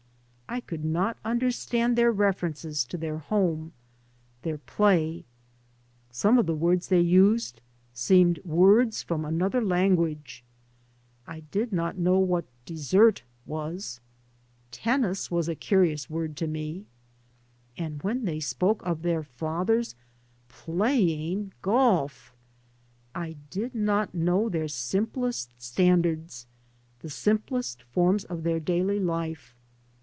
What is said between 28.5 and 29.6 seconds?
daily life.